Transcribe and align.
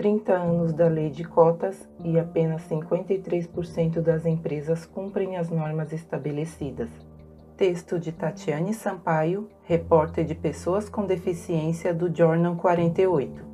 30 0.00 0.32
anos 0.32 0.72
da 0.72 0.88
lei 0.88 1.10
de 1.10 1.24
cotas 1.24 1.86
e 2.02 2.18
apenas 2.18 2.66
53% 2.70 4.00
das 4.00 4.24
empresas 4.24 4.86
cumprem 4.86 5.36
as 5.36 5.50
normas 5.50 5.92
estabelecidas. 5.92 6.88
Texto 7.54 7.98
de 7.98 8.10
Tatiane 8.10 8.72
Sampaio, 8.72 9.46
repórter 9.62 10.24
de 10.24 10.34
pessoas 10.34 10.88
com 10.88 11.04
deficiência 11.04 11.92
do 11.92 12.10
Jornal 12.10 12.56
48. 12.56 13.44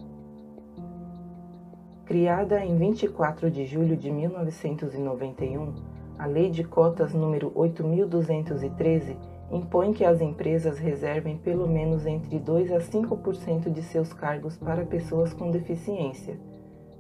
Criada 2.05 2.65
em 2.65 2.79
24 2.79 3.51
de 3.51 3.67
julho 3.67 3.97
de 3.97 4.09
1991, 4.13 5.75
a 6.17 6.27
Lei 6.27 6.49
de 6.49 6.63
Cotas 6.63 7.13
número 7.13 7.51
8213 7.57 9.17
impõe 9.51 9.93
que 9.93 10.05
as 10.05 10.21
empresas 10.21 10.79
reservem 10.79 11.37
pelo 11.39 11.69
menos 11.69 12.05
entre 12.05 12.39
2 12.39 12.73
a 12.73 12.79
5% 12.79 13.71
de 13.71 13.83
seus 13.83 14.13
cargos 14.13 14.57
para 14.57 14.85
pessoas 14.85 15.33
com 15.33 15.51
deficiência. 15.51 16.37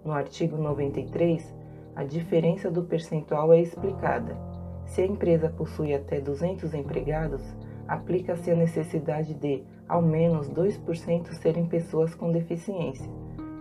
No 0.05 0.13
artigo 0.13 0.57
93, 0.57 1.53
a 1.97 2.05
diferença 2.05 2.71
do 2.71 2.85
percentual 2.85 3.53
é 3.53 3.61
explicada. 3.61 4.37
Se 4.85 5.03
a 5.03 5.07
empresa 5.07 5.49
possui 5.49 5.93
até 5.93 6.21
200 6.21 6.73
empregados, 6.75 7.43
aplica-se 7.89 8.51
a 8.51 8.55
necessidade 8.55 9.35
de, 9.35 9.65
ao 9.89 10.01
menos, 10.01 10.49
2% 10.49 11.33
serem 11.33 11.67
pessoas 11.67 12.15
com 12.15 12.31
deficiência. 12.31 13.11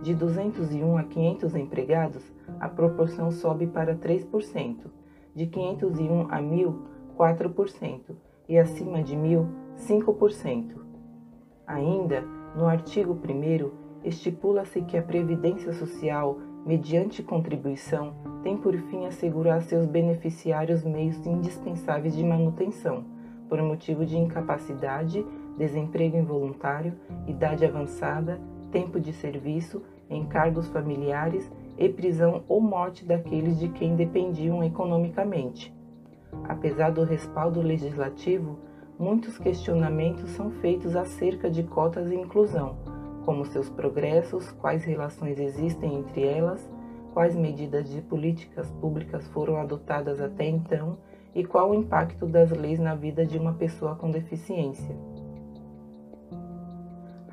De 0.02 0.14
201 0.14 0.96
a 0.96 1.02
500 1.02 1.56
empregados, 1.56 2.22
a 2.60 2.68
proporção 2.68 3.32
sobe 3.32 3.66
para 3.66 3.96
3%. 3.96 4.76
De 5.34 5.46
501 5.46 6.28
a 6.30 6.40
1000, 6.40 6.82
4% 7.18 8.25
e 8.48 8.58
acima 8.58 9.02
de 9.02 9.16
mil, 9.16 9.48
5%. 9.76 10.74
Ainda, 11.66 12.22
no 12.56 12.66
artigo 12.66 13.12
1, 13.12 14.06
estipula-se 14.06 14.82
que 14.82 14.96
a 14.96 15.02
Previdência 15.02 15.72
Social, 15.72 16.38
mediante 16.64 17.22
contribuição, 17.22 18.14
tem 18.42 18.56
por 18.56 18.76
fim 18.76 19.06
assegurar 19.06 19.58
a 19.58 19.62
seus 19.62 19.86
beneficiários 19.86 20.84
meios 20.84 21.26
indispensáveis 21.26 22.14
de 22.14 22.24
manutenção, 22.24 23.04
por 23.48 23.60
motivo 23.62 24.04
de 24.06 24.16
incapacidade, 24.16 25.26
desemprego 25.56 26.16
involuntário, 26.16 26.94
idade 27.26 27.64
avançada, 27.64 28.40
tempo 28.70 29.00
de 29.00 29.12
serviço, 29.12 29.82
encargos 30.08 30.68
familiares 30.68 31.50
e 31.76 31.88
prisão 31.88 32.44
ou 32.48 32.60
morte 32.60 33.04
daqueles 33.04 33.58
de 33.58 33.68
quem 33.68 33.96
dependiam 33.96 34.62
economicamente 34.62 35.74
Apesar 36.44 36.90
do 36.90 37.04
respaldo 37.04 37.60
legislativo, 37.60 38.58
muitos 38.98 39.38
questionamentos 39.38 40.30
são 40.30 40.50
feitos 40.50 40.96
acerca 40.96 41.50
de 41.50 41.62
cotas 41.62 42.10
e 42.10 42.14
inclusão, 42.14 42.76
como 43.24 43.44
seus 43.44 43.68
progressos, 43.68 44.50
quais 44.52 44.84
relações 44.84 45.38
existem 45.38 45.94
entre 45.94 46.24
elas, 46.24 46.68
quais 47.12 47.34
medidas 47.34 47.88
de 47.88 48.00
políticas 48.00 48.70
públicas 48.72 49.26
foram 49.28 49.56
adotadas 49.56 50.20
até 50.20 50.46
então 50.46 50.98
e 51.34 51.44
qual 51.44 51.70
o 51.70 51.74
impacto 51.74 52.26
das 52.26 52.50
leis 52.50 52.78
na 52.78 52.94
vida 52.94 53.26
de 53.26 53.38
uma 53.38 53.52
pessoa 53.52 53.94
com 53.94 54.10
deficiência. 54.10 54.96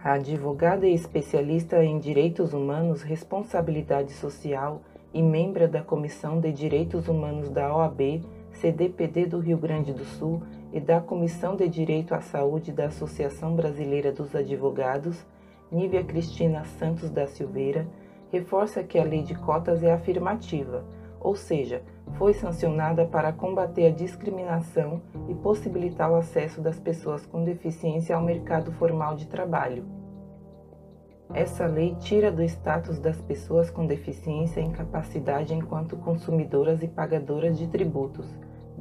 A 0.04 0.14
advogada 0.14 0.86
e 0.86 0.94
especialista 0.94 1.82
em 1.82 1.98
direitos 1.98 2.54
humanos, 2.54 3.02
responsabilidade 3.02 4.12
social 4.12 4.82
e 5.14 5.22
membro 5.22 5.66
da 5.68 5.82
Comissão 5.82 6.42
de 6.42 6.52
Direitos 6.52 7.08
Humanos 7.08 7.50
da 7.50 7.74
OAB, 7.74 8.22
CDPD 8.54 9.26
do 9.26 9.40
Rio 9.40 9.58
Grande 9.58 9.94
do 9.94 10.06
Sul 10.06 10.42
e 10.72 10.80
da 10.80 11.02
Comissão 11.02 11.56
de 11.56 11.68
Direito 11.68 12.14
à 12.14 12.22
Saúde 12.22 12.72
da 12.72 12.86
Associação 12.86 13.56
Brasileira 13.56 14.12
dos 14.12 14.36
Advogados, 14.36 15.26
Nívia 15.72 16.04
Cristina 16.04 16.64
Santos 16.64 17.10
da 17.10 17.28
Silveira, 17.28 17.88
reforça 18.32 18.84
que 18.84 18.98
a 18.98 19.04
lei 19.04 19.24
de 19.24 19.36
cotas 19.36 19.84
é 19.84 19.92
afirmativa, 19.92 20.86
ou 21.20 21.36
seja, 21.36 21.82
foi 22.18 22.34
sancionada 22.34 23.06
para 23.06 23.32
combater 23.32 23.88
a 23.88 23.92
discriminação 23.92 25.02
e 25.30 25.34
possibilitar 25.34 26.12
o 26.12 26.16
acesso 26.16 26.62
das 26.62 26.80
pessoas 26.80 27.26
com 27.26 27.44
deficiência 27.44 28.16
ao 28.16 28.22
mercado 28.22 28.72
formal 28.74 29.16
de 29.16 29.28
trabalho. 29.28 29.86
Essa 31.34 31.66
lei 31.66 31.96
tira 31.96 32.32
do 32.32 32.44
status 32.44 33.00
das 33.00 33.20
pessoas 33.20 33.70
com 33.72 33.88
deficiência 33.88 34.62
a 34.62 34.66
incapacidade 34.66 35.54
enquanto 35.54 35.98
consumidoras 35.98 36.84
e 36.84 36.88
pagadoras 36.88 37.58
de 37.58 37.68
tributos. 37.68 38.28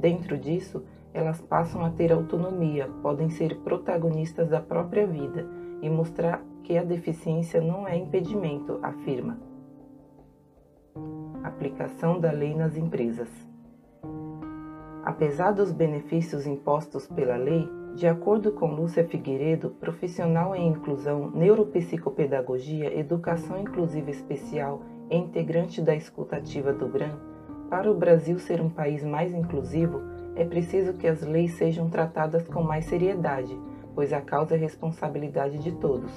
Dentro 0.03 0.37
disso, 0.37 0.83
elas 1.15 1.41
passam 1.41 1.85
a 1.85 1.91
ter 1.91 2.13
autonomia, 2.13 2.89
podem 3.03 3.31
ser 3.31 3.61
protagonistas 3.61 4.49
da 4.49 4.61
própria 4.61 5.07
vida 5.07 5.47
e 5.81 5.89
mostrar 5.89 6.43
que 6.65 6.77
a 6.77 6.83
deficiência 6.83 7.61
não 7.61 7.87
é 7.87 7.97
impedimento, 7.97 8.81
afirma. 8.83 9.39
Aplicação 11.45 12.19
da 12.19 12.33
lei 12.33 12.53
nas 12.53 12.77
empresas. 12.77 13.29
Apesar 15.05 15.53
dos 15.53 15.71
benefícios 15.71 16.49
impostos 16.49 17.07
pela 17.07 17.37
lei, 17.37 17.69
de 17.95 18.09
acordo 18.09 18.51
com 18.51 18.75
Lúcia 18.75 19.07
Figueiredo, 19.07 19.71
profissional 19.71 20.53
em 20.57 20.67
inclusão, 20.67 21.31
neuropsicopedagogia, 21.31 22.99
educação 22.99 23.57
inclusiva 23.57 24.11
especial 24.11 24.83
e 25.09 25.17
integrante 25.17 25.81
da 25.81 25.95
escutativa 25.95 26.73
do 26.73 26.89
GRAM, 26.89 27.32
para 27.73 27.91
o 27.91 27.95
Brasil 27.95 28.39
ser 28.39 28.61
um 28.61 28.69
país 28.69 29.03
mais 29.03 29.33
inclusivo, 29.33 30.03
é 30.37 30.45
preciso 30.45 30.93
que 30.93 31.07
as 31.07 31.23
leis 31.23 31.55
sejam 31.55 31.89
tratadas 31.89 32.47
com 32.47 32.63
mais 32.63 32.85
seriedade, 32.85 33.59
pois 33.95 34.13
a 34.13 34.21
causa 34.21 34.57
é 34.57 34.59
responsabilidade 34.59 35.57
de 35.57 35.73
todos. 35.73 36.13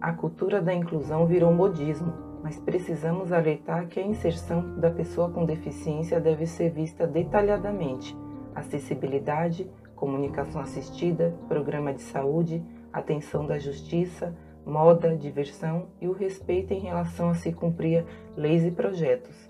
A 0.00 0.12
cultura 0.12 0.60
da 0.60 0.74
inclusão 0.74 1.26
virou 1.26 1.54
modismo, 1.54 2.12
mas 2.42 2.58
precisamos 2.58 3.30
alertar 3.30 3.86
que 3.86 4.00
a 4.00 4.04
inserção 4.04 4.80
da 4.80 4.90
pessoa 4.90 5.30
com 5.30 5.44
deficiência 5.44 6.18
deve 6.18 6.44
ser 6.44 6.70
vista 6.70 7.06
detalhadamente. 7.06 8.18
Acessibilidade, 8.52 9.70
comunicação 9.94 10.60
assistida, 10.60 11.36
programa 11.46 11.94
de 11.94 12.02
saúde, 12.02 12.60
atenção 12.92 13.46
da 13.46 13.60
justiça, 13.60 14.36
moda, 14.66 15.16
diversão 15.16 15.86
e 16.00 16.08
o 16.08 16.12
respeito 16.12 16.74
em 16.74 16.80
relação 16.80 17.30
a 17.30 17.34
se 17.34 17.52
cumprir 17.52 18.04
leis 18.36 18.64
e 18.64 18.72
projetos. 18.72 19.48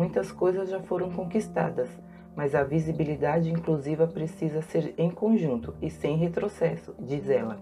Muitas 0.00 0.32
coisas 0.32 0.70
já 0.70 0.80
foram 0.80 1.10
conquistadas, 1.10 1.90
mas 2.34 2.54
a 2.54 2.64
visibilidade 2.64 3.50
inclusiva 3.50 4.06
precisa 4.06 4.62
ser 4.62 4.94
em 4.96 5.10
conjunto 5.10 5.74
e 5.82 5.90
sem 5.90 6.16
retrocesso, 6.16 6.94
diz 6.98 7.28
ela. 7.28 7.58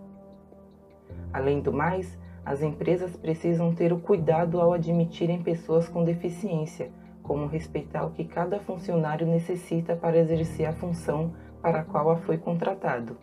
Além 1.32 1.60
do 1.60 1.72
mais, 1.72 2.16
as 2.46 2.62
empresas 2.62 3.16
precisam 3.16 3.74
ter 3.74 3.92
o 3.92 3.98
cuidado 3.98 4.60
ao 4.60 4.72
admitirem 4.72 5.42
pessoas 5.42 5.88
com 5.88 6.04
deficiência, 6.04 6.92
como 7.24 7.48
respeitar 7.48 8.04
o 8.04 8.12
que 8.12 8.24
cada 8.24 8.60
funcionário 8.60 9.26
necessita 9.26 9.96
para 9.96 10.18
exercer 10.18 10.66
a 10.66 10.72
função 10.72 11.32
para 11.60 11.80
a 11.80 11.84
qual 11.84 12.08
a 12.08 12.18
foi 12.18 12.38
contratado, 12.38 13.16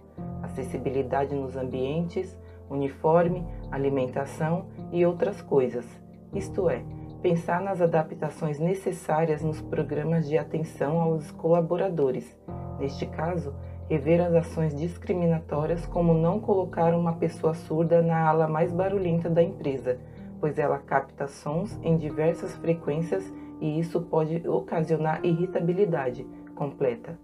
acessibilidade 0.43 1.33
nos 1.33 1.55
ambientes, 1.55 2.37
uniforme, 2.69 3.47
alimentação 3.71 4.65
e 4.91 5.05
outras 5.05 5.41
coisas. 5.41 5.85
Isto 6.33 6.69
é, 6.69 6.83
pensar 7.25 7.59
nas 7.59 7.81
adaptações 7.81 8.59
necessárias 8.59 9.41
nos 9.41 9.59
programas 9.59 10.27
de 10.27 10.37
atenção 10.37 11.01
aos 11.01 11.31
colaboradores. 11.31 12.37
Neste 12.79 13.07
caso, 13.07 13.51
rever 13.89 14.21
as 14.21 14.35
ações 14.35 14.75
discriminatórias 14.75 15.87
como 15.87 16.13
não 16.13 16.39
colocar 16.39 16.93
uma 16.93 17.13
pessoa 17.13 17.55
surda 17.55 17.99
na 17.99 18.27
ala 18.29 18.47
mais 18.47 18.71
barulhenta 18.71 19.27
da 19.27 19.41
empresa, 19.41 19.97
pois 20.39 20.59
ela 20.59 20.77
capta 20.77 21.27
sons 21.27 21.79
em 21.81 21.97
diversas 21.97 22.55
frequências 22.57 23.33
e 23.59 23.79
isso 23.79 23.99
pode 24.01 24.47
ocasionar 24.47 25.25
irritabilidade 25.25 26.27
completa. 26.53 27.17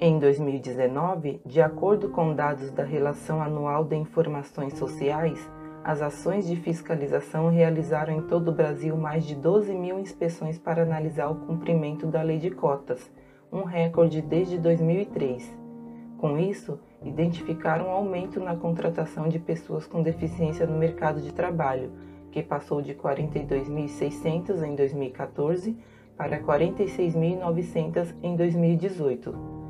Em 0.00 0.18
2019, 0.18 1.40
de 1.46 1.62
acordo 1.62 2.08
com 2.08 2.34
dados 2.34 2.72
da 2.72 2.82
Relação 2.82 3.40
Anual 3.40 3.84
de 3.84 3.94
Informações 3.94 4.76
Sociais, 4.76 5.48
as 5.84 6.00
ações 6.00 6.46
de 6.46 6.56
fiscalização 6.56 7.50
realizaram 7.50 8.14
em 8.16 8.22
todo 8.22 8.48
o 8.48 8.54
Brasil 8.54 8.96
mais 8.96 9.26
de 9.26 9.34
12 9.34 9.74
mil 9.74 10.00
inspeções 10.00 10.58
para 10.58 10.82
analisar 10.82 11.28
o 11.28 11.34
cumprimento 11.34 12.06
da 12.06 12.22
lei 12.22 12.38
de 12.38 12.50
cotas, 12.50 13.12
um 13.52 13.64
recorde 13.64 14.22
desde 14.22 14.58
2003. 14.58 15.54
Com 16.16 16.38
isso, 16.38 16.80
identificaram 17.02 17.88
um 17.88 17.90
aumento 17.90 18.40
na 18.40 18.56
contratação 18.56 19.28
de 19.28 19.38
pessoas 19.38 19.86
com 19.86 20.02
deficiência 20.02 20.66
no 20.66 20.78
mercado 20.78 21.20
de 21.20 21.34
trabalho, 21.34 21.92
que 22.32 22.42
passou 22.42 22.80
de 22.80 22.94
42.600 22.94 24.62
em 24.64 24.74
2014 24.74 25.76
para 26.16 26.40
46.900 26.40 28.14
em 28.22 28.34
2018 28.34 29.64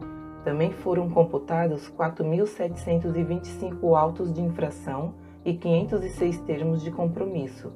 também 0.45 0.71
foram 0.71 1.09
computados 1.09 1.91
4.725 1.99 3.97
autos 3.97 4.31
de 4.31 4.43
infração 4.43 5.15
e 5.45 5.55
506 5.55 6.41
termos 6.41 6.83
de 6.83 6.91
compromisso. 6.91 7.73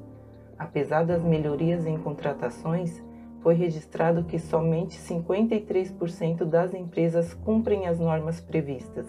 Apesar 0.57 1.05
das 1.05 1.23
melhorias 1.23 1.85
em 1.85 1.97
contratações, 1.97 3.03
foi 3.41 3.53
registrado 3.53 4.23
que 4.23 4.39
somente 4.39 4.97
53% 4.97 6.43
das 6.43 6.73
empresas 6.73 7.33
cumprem 7.33 7.87
as 7.87 7.99
normas 7.99 8.41
previstas. 8.41 9.05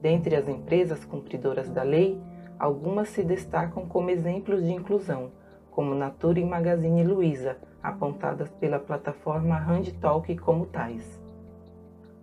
Dentre 0.00 0.36
as 0.36 0.48
empresas 0.48 1.04
cumpridoras 1.04 1.68
da 1.68 1.82
lei, 1.82 2.20
Algumas 2.58 3.10
se 3.10 3.22
destacam 3.22 3.86
como 3.86 4.10
exemplos 4.10 4.64
de 4.64 4.72
inclusão, 4.72 5.30
como 5.70 5.94
Natura 5.94 6.40
e 6.40 6.44
Magazine 6.44 7.04
Luiza, 7.04 7.56
apontadas 7.80 8.50
pela 8.50 8.80
plataforma 8.80 9.56
Handtalk 9.56 10.36
como 10.38 10.66
tais. 10.66 11.22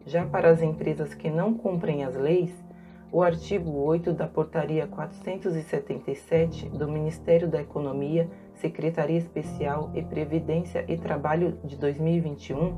Já 0.05 0.25
para 0.25 0.49
as 0.49 0.61
empresas 0.61 1.13
que 1.13 1.29
não 1.29 1.53
cumprem 1.53 2.03
as 2.03 2.15
leis, 2.15 2.51
o 3.15 3.23
artigo 3.23 3.71
8 3.71 4.11
da 4.11 4.27
Portaria 4.27 4.85
477 4.87 6.67
do 6.67 6.85
Ministério 6.85 7.47
da 7.47 7.61
Economia, 7.61 8.29
Secretaria 8.55 9.17
Especial 9.17 9.89
e 9.95 10.01
Previdência 10.01 10.83
e 10.85 10.97
Trabalho 10.97 11.57
de 11.63 11.77
2021 11.77 12.75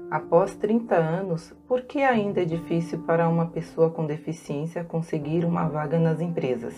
Após 0.08 0.54
30 0.54 0.94
anos, 0.94 1.52
por 1.66 1.82
que 1.82 2.00
ainda 2.00 2.40
é 2.40 2.44
difícil 2.44 3.00
para 3.00 3.28
uma 3.28 3.46
pessoa 3.46 3.90
com 3.90 4.06
deficiência 4.06 4.84
conseguir 4.84 5.44
uma 5.44 5.68
vaga 5.68 5.98
nas 5.98 6.20
empresas? 6.20 6.74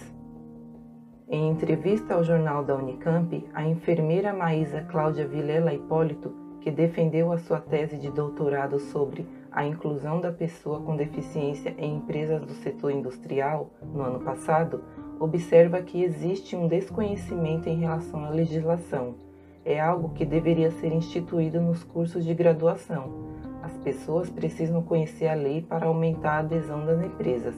Em 1.29 1.51
entrevista 1.51 2.15
ao 2.15 2.25
jornal 2.25 2.65
da 2.65 2.75
Unicamp, 2.75 3.47
a 3.53 3.63
enfermeira 3.63 4.33
Maísa 4.33 4.81
Cláudia 4.81 5.29
Vilela 5.29 5.75
Hipólito, 5.75 6.33
que 6.63 6.71
defendeu 6.71 7.31
a 7.31 7.37
sua 7.37 7.61
tese 7.61 7.99
de 7.99 8.11
doutorado 8.11 8.79
sobre 8.79 9.29
a 9.53 9.67
inclusão 9.67 10.23
da 10.23 10.33
pessoa 10.33 10.81
com 10.81 10.97
deficiência 10.97 11.75
em 11.77 11.97
empresas 11.97 12.41
do 12.41 12.55
setor 12.55 12.93
industrial 12.93 13.71
no 13.83 14.01
ano 14.01 14.21
passado, 14.21 14.83
observa 15.21 15.83
que 15.83 16.03
existe 16.03 16.57
um 16.57 16.67
desconhecimento 16.67 17.69
em 17.69 17.79
relação 17.79 18.25
à 18.25 18.31
legislação. 18.31 19.28
É 19.65 19.81
algo 19.81 20.11
que 20.11 20.25
deveria 20.25 20.71
ser 20.71 20.93
instituído 20.93 21.61
nos 21.61 21.85
cursos 21.85 22.25
de 22.25 22.35
graduação. 22.35 23.29
As 23.63 23.77
pessoas 23.79 24.31
precisam 24.31 24.83
conhecer 24.83 25.29
a 25.29 25.35
lei 25.35 25.61
para 25.61 25.87
aumentar 25.87 26.33
a 26.33 26.39
adesão 26.39 26.87
das 26.87 27.03
empresas. 27.03 27.55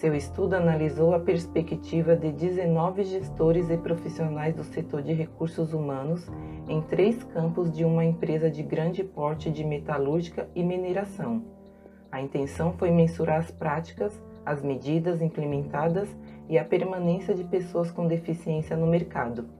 Seu 0.00 0.14
estudo 0.14 0.54
analisou 0.54 1.14
a 1.14 1.20
perspectiva 1.20 2.16
de 2.16 2.32
19 2.32 3.04
gestores 3.04 3.68
e 3.68 3.76
profissionais 3.76 4.54
do 4.54 4.64
setor 4.64 5.02
de 5.02 5.12
recursos 5.12 5.74
humanos 5.74 6.26
em 6.66 6.80
três 6.80 7.22
campos 7.22 7.70
de 7.70 7.84
uma 7.84 8.02
empresa 8.02 8.50
de 8.50 8.62
grande 8.62 9.04
porte 9.04 9.50
de 9.50 9.62
metalúrgica 9.62 10.48
e 10.54 10.62
mineração. 10.62 11.44
A 12.10 12.20
intenção 12.20 12.72
foi 12.72 12.90
mensurar 12.90 13.40
as 13.40 13.50
práticas, 13.50 14.18
as 14.44 14.62
medidas 14.62 15.20
implementadas 15.20 16.08
e 16.48 16.58
a 16.58 16.64
permanência 16.64 17.34
de 17.34 17.44
pessoas 17.44 17.90
com 17.90 18.06
deficiência 18.06 18.76
no 18.76 18.86
mercado. 18.86 19.59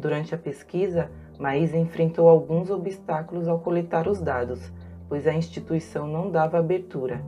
Durante 0.00 0.34
a 0.34 0.38
pesquisa, 0.38 1.10
Maísa 1.38 1.76
enfrentou 1.76 2.28
alguns 2.28 2.70
obstáculos 2.70 3.46
ao 3.46 3.60
coletar 3.60 4.08
os 4.08 4.20
dados, 4.20 4.72
pois 5.08 5.26
a 5.28 5.34
instituição 5.34 6.08
não 6.08 6.30
dava 6.30 6.58
abertura 6.58 7.20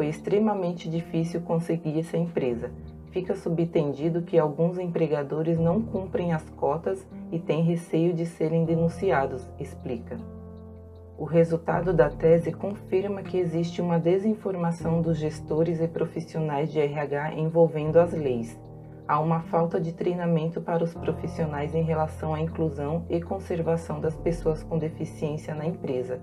foi 0.00 0.08
extremamente 0.08 0.88
difícil 0.88 1.42
conseguir 1.42 1.98
essa 1.98 2.16
empresa. 2.16 2.70
Fica 3.10 3.34
subtendido 3.34 4.22
que 4.22 4.38
alguns 4.38 4.78
empregadores 4.78 5.58
não 5.58 5.82
cumprem 5.82 6.32
as 6.32 6.48
cotas 6.48 7.06
e 7.30 7.38
têm 7.38 7.62
receio 7.62 8.14
de 8.14 8.24
serem 8.24 8.64
denunciados, 8.64 9.46
explica. 9.60 10.16
O 11.18 11.24
resultado 11.24 11.92
da 11.92 12.08
tese 12.08 12.50
confirma 12.50 13.22
que 13.22 13.36
existe 13.36 13.82
uma 13.82 13.98
desinformação 13.98 15.02
dos 15.02 15.18
gestores 15.18 15.82
e 15.82 15.86
profissionais 15.86 16.72
de 16.72 16.80
RH 16.80 17.34
envolvendo 17.34 17.98
as 17.98 18.14
leis. 18.14 18.58
Há 19.10 19.18
uma 19.18 19.40
falta 19.40 19.80
de 19.80 19.92
treinamento 19.92 20.60
para 20.60 20.84
os 20.84 20.94
profissionais 20.94 21.74
em 21.74 21.82
relação 21.82 22.32
à 22.32 22.40
inclusão 22.40 23.04
e 23.10 23.20
conservação 23.20 24.00
das 24.00 24.14
pessoas 24.14 24.62
com 24.62 24.78
deficiência 24.78 25.52
na 25.52 25.66
empresa. 25.66 26.20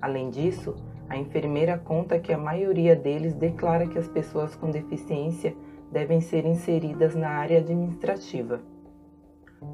Além 0.00 0.30
disso, 0.30 0.76
a 1.08 1.16
enfermeira 1.16 1.76
conta 1.76 2.20
que 2.20 2.32
a 2.32 2.38
maioria 2.38 2.94
deles 2.94 3.34
declara 3.34 3.88
que 3.88 3.98
as 3.98 4.06
pessoas 4.06 4.54
com 4.54 4.70
deficiência 4.70 5.52
devem 5.90 6.20
ser 6.20 6.46
inseridas 6.46 7.16
na 7.16 7.28
área 7.28 7.58
administrativa. 7.58 8.60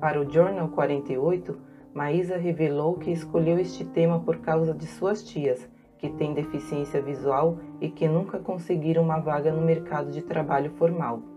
Para 0.00 0.18
o 0.18 0.32
Journal 0.32 0.68
48, 0.68 1.58
Maísa 1.92 2.38
revelou 2.38 2.94
que 2.94 3.10
escolheu 3.10 3.58
este 3.58 3.84
tema 3.84 4.20
por 4.20 4.38
causa 4.38 4.72
de 4.72 4.86
suas 4.86 5.22
tias, 5.22 5.68
que 5.98 6.08
têm 6.08 6.32
deficiência 6.32 7.02
visual 7.02 7.58
e 7.78 7.90
que 7.90 8.08
nunca 8.08 8.38
conseguiram 8.38 9.02
uma 9.02 9.18
vaga 9.18 9.52
no 9.52 9.60
mercado 9.60 10.10
de 10.10 10.22
trabalho 10.22 10.70
formal. 10.78 11.33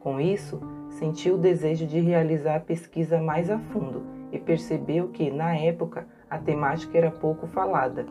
Com 0.00 0.20
isso, 0.20 0.60
sentiu 0.90 1.34
o 1.34 1.38
desejo 1.38 1.86
de 1.86 1.98
realizar 1.98 2.56
a 2.56 2.60
pesquisa 2.60 3.20
mais 3.20 3.50
a 3.50 3.58
fundo 3.58 4.02
e 4.30 4.38
percebeu 4.38 5.08
que, 5.08 5.30
na 5.30 5.56
época, 5.56 6.06
a 6.30 6.38
temática 6.38 6.96
era 6.96 7.10
pouco 7.10 7.46
falada. 7.48 8.06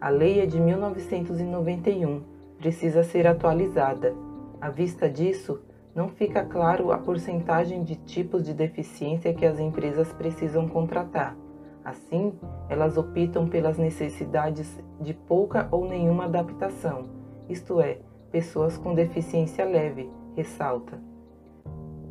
A 0.00 0.08
lei 0.08 0.40
é 0.40 0.46
de 0.46 0.58
1991, 0.58 2.22
precisa 2.58 3.02
ser 3.02 3.26
atualizada. 3.26 4.14
À 4.60 4.70
vista 4.70 5.08
disso, 5.08 5.60
não 5.94 6.08
fica 6.08 6.44
claro 6.44 6.92
a 6.92 6.98
porcentagem 6.98 7.84
de 7.84 7.96
tipos 7.96 8.44
de 8.44 8.54
deficiência 8.54 9.34
que 9.34 9.44
as 9.44 9.60
empresas 9.60 10.12
precisam 10.12 10.66
contratar. 10.66 11.36
Assim, 11.84 12.32
elas 12.68 12.96
optam 12.96 13.46
pelas 13.46 13.76
necessidades 13.76 14.82
de 14.98 15.12
pouca 15.12 15.68
ou 15.70 15.86
nenhuma 15.86 16.24
adaptação, 16.24 17.04
isto 17.48 17.80
é, 17.80 17.98
pessoas 18.32 18.78
com 18.78 18.94
deficiência 18.94 19.64
leve, 19.66 20.10
ressalta. 20.36 21.00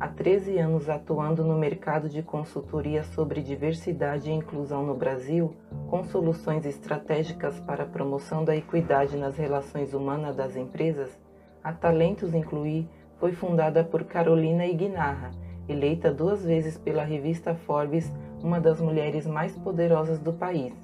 Há 0.00 0.08
13 0.08 0.58
anos 0.58 0.88
atuando 0.88 1.44
no 1.44 1.56
mercado 1.56 2.08
de 2.08 2.22
consultoria 2.22 3.04
sobre 3.04 3.40
diversidade 3.40 4.28
e 4.28 4.34
inclusão 4.34 4.84
no 4.84 4.94
Brasil, 4.94 5.54
com 5.88 6.02
soluções 6.02 6.66
estratégicas 6.66 7.60
para 7.60 7.84
a 7.84 7.86
promoção 7.86 8.44
da 8.44 8.56
equidade 8.56 9.16
nas 9.16 9.36
relações 9.36 9.94
humanas 9.94 10.34
das 10.34 10.56
empresas, 10.56 11.16
a 11.62 11.72
Talentos 11.72 12.34
Incluir 12.34 12.88
foi 13.18 13.32
fundada 13.32 13.84
por 13.84 14.04
Carolina 14.04 14.66
Ignarra, 14.66 15.30
eleita 15.68 16.12
duas 16.12 16.44
vezes 16.44 16.76
pela 16.76 17.04
revista 17.04 17.54
Forbes 17.54 18.12
uma 18.42 18.60
das 18.60 18.80
mulheres 18.80 19.26
mais 19.26 19.56
poderosas 19.56 20.18
do 20.18 20.32
país, 20.32 20.74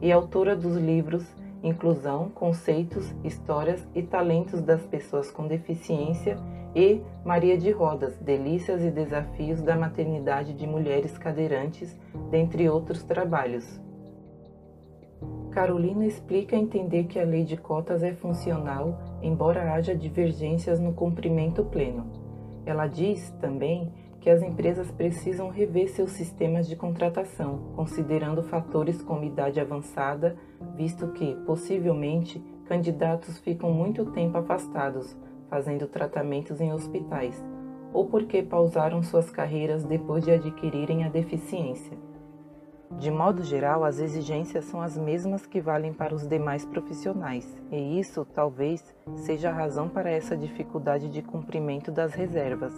e 0.00 0.12
autora 0.12 0.54
dos 0.54 0.76
livros 0.76 1.26
Inclusão, 1.62 2.28
Conceitos, 2.28 3.12
Histórias 3.24 3.84
e 3.94 4.02
Talentos 4.02 4.62
das 4.62 4.82
Pessoas 4.82 5.30
com 5.30 5.48
Deficiência 5.48 6.38
e 6.74 7.00
Maria 7.24 7.56
de 7.56 7.70
Rodas, 7.70 8.16
Delícias 8.18 8.82
e 8.82 8.90
Desafios 8.90 9.62
da 9.62 9.76
Maternidade 9.76 10.52
de 10.52 10.66
Mulheres 10.66 11.16
Cadeirantes, 11.16 11.98
dentre 12.30 12.68
outros 12.68 13.02
trabalhos. 13.02 13.80
Carolina 15.50 16.06
explica 16.06 16.54
entender 16.54 17.04
que 17.04 17.18
a 17.18 17.24
lei 17.24 17.42
de 17.42 17.56
cotas 17.56 18.02
é 18.02 18.12
funcional, 18.12 18.98
embora 19.22 19.72
haja 19.72 19.94
divergências 19.94 20.78
no 20.78 20.92
cumprimento 20.92 21.64
pleno. 21.64 22.06
Ela 22.64 22.86
diz 22.86 23.30
também 23.40 23.92
que 24.20 24.30
as 24.30 24.42
empresas 24.42 24.90
precisam 24.90 25.48
rever 25.48 25.88
seus 25.88 26.12
sistemas 26.12 26.68
de 26.68 26.76
contratação, 26.76 27.72
considerando 27.74 28.42
fatores 28.42 29.00
como 29.02 29.24
idade 29.24 29.58
avançada, 29.58 30.36
visto 30.76 31.08
que, 31.08 31.34
possivelmente, 31.46 32.42
candidatos 32.66 33.38
ficam 33.38 33.72
muito 33.72 34.04
tempo 34.06 34.36
afastados, 34.36 35.16
fazendo 35.48 35.86
tratamentos 35.86 36.60
em 36.60 36.72
hospitais, 36.72 37.44
ou 37.92 38.06
porque 38.06 38.42
pausaram 38.42 39.02
suas 39.02 39.30
carreiras 39.30 39.84
depois 39.84 40.24
de 40.24 40.30
adquirirem 40.30 41.04
a 41.04 41.08
deficiência. 41.08 41.96
De 42.98 43.10
modo 43.10 43.42
geral, 43.42 43.84
as 43.84 43.98
exigências 43.98 44.64
são 44.64 44.80
as 44.80 44.96
mesmas 44.96 45.44
que 45.46 45.60
valem 45.60 45.92
para 45.92 46.14
os 46.14 46.26
demais 46.26 46.64
profissionais, 46.64 47.46
e 47.70 48.00
isso 48.00 48.24
talvez 48.34 48.94
seja 49.14 49.50
a 49.50 49.52
razão 49.52 49.88
para 49.88 50.10
essa 50.10 50.36
dificuldade 50.36 51.08
de 51.08 51.22
cumprimento 51.22 51.92
das 51.92 52.14
reservas. 52.14 52.72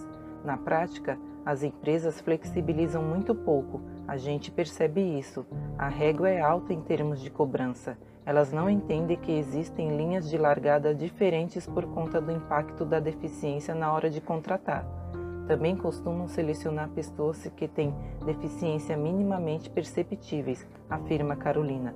Na 0.44 0.56
prática, 0.56 1.18
as 1.44 1.62
empresas 1.62 2.20
flexibilizam 2.20 3.02
muito 3.02 3.34
pouco, 3.34 3.80
a 4.06 4.16
gente 4.16 4.50
percebe 4.50 5.00
isso. 5.00 5.46
A 5.78 5.88
régua 5.88 6.28
é 6.28 6.40
alta 6.40 6.72
em 6.72 6.80
termos 6.80 7.20
de 7.20 7.30
cobrança 7.30 7.96
elas 8.24 8.52
não 8.52 8.68
entendem 8.68 9.16
que 9.16 9.32
existem 9.32 9.96
linhas 9.96 10.28
de 10.28 10.36
largada 10.36 10.94
diferentes 10.94 11.66
por 11.66 11.84
conta 11.86 12.20
do 12.20 12.30
impacto 12.30 12.84
da 12.84 13.00
deficiência 13.00 13.74
na 13.74 13.92
hora 13.92 14.10
de 14.10 14.20
contratar. 14.20 14.84
Também 15.46 15.76
costumam 15.76 16.28
selecionar 16.28 16.90
pessoas 16.90 17.44
que 17.56 17.66
têm 17.66 17.94
deficiência 18.24 18.96
minimamente 18.96 19.68
perceptíveis, 19.68 20.66
afirma 20.88 21.34
Carolina. 21.34 21.94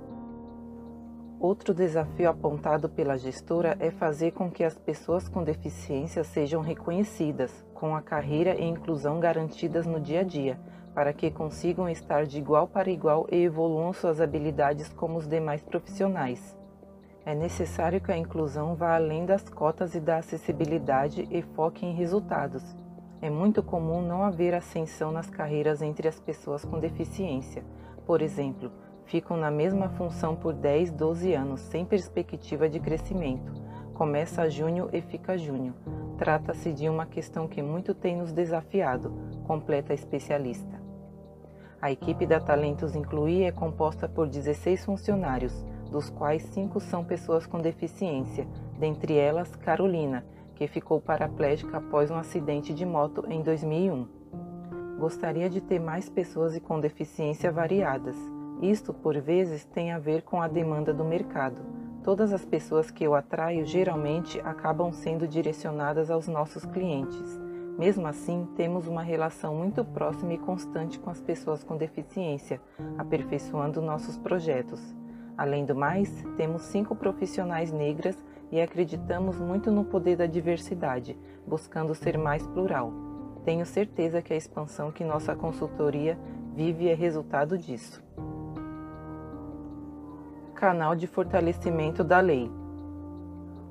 Outro 1.39 1.75
desafio 1.75 2.31
apontado 2.31 2.89
pela 2.89 3.19
gestora 3.19 3.77
é 3.79 3.91
fazer 3.91 4.33
com 4.33 4.51
que 4.51 4.65
as 4.65 4.79
pessoas 4.79 5.29
com 5.29 5.45
deficiência 5.45 6.25
sejam 6.25 6.63
reconhecidas, 6.63 7.65
com 7.75 7.95
a 7.95 8.01
carreira 8.01 8.55
e 8.55 8.65
inclusão 8.65 9.21
garantidas 9.21 9.85
no 9.85 10.01
dia 10.01 10.21
a 10.21 10.25
dia, 10.25 10.59
para 10.95 11.13
que 11.13 11.31
consigam 11.31 11.89
estar 11.89 12.25
de 12.25 12.39
igual 12.39 12.69
para 12.69 12.91
igual 12.91 13.27
e 13.31 13.43
evoluam 13.43 13.93
suas 13.93 14.21
habilidades 14.21 14.89
como 14.91 15.19
os 15.19 15.27
demais 15.27 15.61
profissionais. 15.61 16.57
É 17.27 17.35
necessário 17.35 18.01
que 18.01 18.13
a 18.13 18.17
inclusão 18.17 18.75
vá 18.75 18.95
além 18.95 19.25
das 19.25 19.49
cotas 19.49 19.95
e 19.95 20.01
da 20.01 20.19
acessibilidade 20.19 21.27
e 21.31 21.41
foque 21.41 21.87
em 21.87 21.95
resultados. 21.95 22.63
É 23.21 23.31
muito 23.31 23.63
comum 23.63 24.03
não 24.03 24.23
haver 24.23 24.55
ascensão 24.55 25.11
nas 25.11 25.31
carreiras 25.31 25.81
entre 25.81 26.07
as 26.07 26.21
pessoas 26.21 26.65
com 26.65 26.79
deficiência. 26.79 27.65
Por 28.07 28.21
exemplo, 28.21 28.71
ficam 29.07 29.39
na 29.39 29.51
mesma 29.51 29.89
função 29.89 30.37
por 30.37 30.53
10, 30.53 30.93
12 30.93 31.33
anos, 31.33 31.61
sem 31.63 31.87
perspectiva 31.87 32.69
de 32.69 32.79
crescimento. 32.79 33.55
Começa 33.95 34.51
junho 34.51 34.91
e 34.93 35.01
fica 35.01 35.39
junho. 35.39 35.75
Trata-se 36.19 36.73
de 36.75 36.89
uma 36.91 37.07
questão 37.07 37.49
que 37.49 37.63
muito 37.63 37.95
tem 37.95 38.17
nos 38.17 38.33
desafiado, 38.33 39.11
completa 39.47 39.93
a 39.93 39.95
especialista. 39.95 40.84
A 41.85 41.93
equipe 41.93 42.25
da 42.25 42.41
Talentos 42.41 42.97
Incluir 42.97 43.43
é 43.43 43.53
composta 43.53 44.09
por 44.09 44.27
16 44.27 44.87
funcionários, 44.87 45.53
dos 45.91 46.09
quais 46.09 46.43
cinco 46.45 46.81
são 46.81 47.05
pessoas 47.05 47.47
com 47.47 47.61
deficiência, 47.61 48.49
dentre 48.79 49.19
elas 49.19 49.55
Carolina, 49.55 50.25
que 50.55 50.67
ficou 50.67 50.99
paraplégica 50.99 51.77
após 51.77 52.11
um 52.11 52.17
acidente 52.17 52.73
de 52.73 52.87
moto 52.87 53.27
em 53.29 53.43
2001. 53.43 54.09
Gostaria 54.99 55.51
de 55.51 55.61
ter 55.61 55.79
mais 55.79 56.09
pessoas 56.09 56.59
com 56.59 56.81
deficiência 56.81 57.53
variadas. 57.53 58.17
Isto, 58.63 58.95
por 58.95 59.21
vezes, 59.21 59.67
tem 59.67 59.93
a 59.93 59.99
ver 59.99 60.23
com 60.23 60.41
a 60.41 60.49
demanda 60.49 60.95
do 60.95 61.05
mercado. 61.05 61.61
Todas 62.03 62.33
as 62.33 62.47
pessoas 62.47 62.91
que 62.91 63.05
eu 63.05 63.15
atraio 63.15 63.67
geralmente 63.67 64.41
acabam 64.41 64.91
sendo 64.91 65.29
direcionadas 65.29 66.11
aos 66.11 66.29
nossos 66.29 66.65
clientes. 66.65 67.44
Mesmo 67.79 68.07
assim, 68.07 68.47
temos 68.57 68.87
uma 68.87 69.03
relação 69.03 69.55
muito 69.55 69.85
próxima 69.85 70.33
e 70.33 70.39
constante 70.39 70.99
com 70.99 71.11
as 71.11 71.21
pessoas 71.21 71.65
com 71.65 71.77
deficiência, 71.77 72.61
aperfeiçoando 72.97 73.83
nossos 73.83 74.17
projetos. 74.17 74.81
Além 75.37 75.65
do 75.65 75.75
mais, 75.75 76.25
temos 76.37 76.63
cinco 76.63 76.95
profissionais 76.95 77.73
negras 77.73 78.17
e 78.53 78.61
acreditamos 78.61 79.41
muito 79.41 79.73
no 79.73 79.85
poder 79.85 80.17
da 80.17 80.27
diversidade, 80.27 81.19
buscando 81.45 81.95
ser 81.95 82.17
mais 82.17 82.47
plural. 82.47 82.93
Tenho 83.45 83.67
certeza 83.67 84.23
que 84.23 84.33
a 84.33 84.37
expansão 84.37 84.93
que 84.93 85.03
nossa 85.03 85.35
consultoria 85.35 86.17
vive 86.55 86.89
é 86.89 86.95
resultado 86.95 87.59
disso. 87.59 88.01
Canal 90.55 90.95
de 90.95 91.09
fortalecimento 91.09 92.05
da 92.05 92.21
lei. 92.21 92.49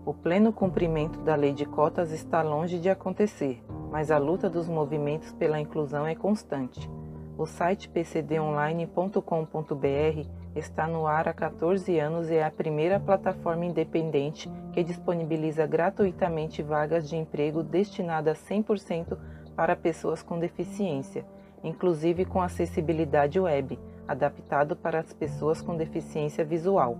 O 0.05 0.13
pleno 0.13 0.51
cumprimento 0.51 1.19
da 1.21 1.33
lei 1.33 1.53
de 1.53 1.65
cotas 1.65 2.11
está 2.11 2.41
longe 2.41 2.77
de 2.77 2.89
acontecer, 2.89 3.62
mas 3.93 4.09
a 4.09 4.17
luta 4.17 4.49
dos 4.49 4.67
movimentos 4.67 5.31
pela 5.33 5.59
inclusão 5.59 6.07
é 6.07 6.15
constante. 6.15 6.89
O 7.37 7.45
site 7.45 7.87
pcdonline.com.br 7.89 10.27
está 10.55 10.87
no 10.87 11.05
ar 11.05 11.27
há 11.27 11.33
14 11.33 11.99
anos 11.99 12.31
e 12.31 12.33
é 12.33 12.43
a 12.43 12.49
primeira 12.49 12.99
plataforma 12.99 13.65
independente 13.65 14.49
que 14.71 14.83
disponibiliza 14.83 15.67
gratuitamente 15.67 16.63
vagas 16.63 17.07
de 17.07 17.15
emprego 17.15 17.61
destinadas 17.61 18.39
100% 18.49 19.15
para 19.55 19.75
pessoas 19.75 20.23
com 20.23 20.39
deficiência, 20.39 21.23
inclusive 21.63 22.25
com 22.25 22.41
acessibilidade 22.41 23.39
web, 23.39 23.77
adaptado 24.07 24.75
para 24.75 25.01
as 25.01 25.13
pessoas 25.13 25.61
com 25.61 25.77
deficiência 25.77 26.43
visual. 26.43 26.97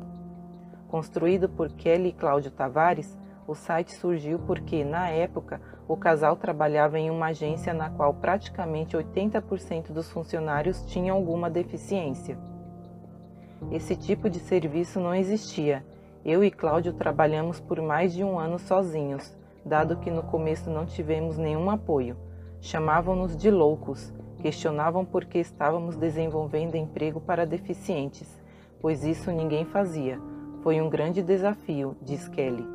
Construído 0.90 1.50
por 1.50 1.72
Kelly 1.72 2.10
e 2.10 2.14
Cláudio 2.14 2.52
Tavares, 2.52 3.18
o 3.48 3.54
site 3.54 3.94
surgiu 3.94 4.40
porque, 4.40 4.84
na 4.84 5.10
época, 5.10 5.60
o 5.88 5.98
casal 5.98 6.36
trabalhava 6.36 6.98
em 6.98 7.10
uma 7.10 7.28
agência 7.28 7.74
na 7.74 7.90
qual 7.90 8.14
praticamente 8.14 8.96
80% 8.96 9.92
dos 9.92 10.10
funcionários 10.10 10.86
tinham 10.86 11.16
alguma 11.16 11.50
deficiência. 11.50 12.38
Esse 13.72 13.96
tipo 13.96 14.30
de 14.30 14.40
serviço 14.40 15.00
não 15.00 15.14
existia. 15.14 15.86
Eu 16.24 16.44
e 16.44 16.50
Cláudio 16.50 16.94
trabalhamos 16.94 17.60
por 17.60 17.82
mais 17.82 18.14
de 18.14 18.24
um 18.24 18.40
ano 18.40 18.58
sozinhos, 18.58 19.38
dado 19.66 19.98
que 19.98 20.10
no 20.10 20.24
começo 20.24 20.70
não 20.70 20.86
tivemos 20.86 21.38
nenhum 21.38 21.70
apoio. 21.70 22.16
Chamavam-nos 22.62 23.36
de 23.36 23.52
loucos, 23.52 24.14
questionavam 24.42 25.04
por 25.04 25.26
que 25.26 25.38
estávamos 25.38 25.98
desenvolvendo 25.98 26.76
emprego 26.76 27.20
para 27.20 27.46
deficientes, 27.46 28.42
pois 28.82 29.04
isso 29.04 29.32
ninguém 29.32 29.66
fazia. 29.66 30.20
Foi 30.62 30.80
um 30.82 30.90
grande 30.90 31.22
desafio, 31.22 31.98
diz 32.02 32.28
Kelly. 32.30 32.73